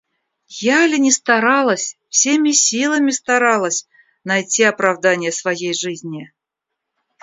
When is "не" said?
0.97-1.11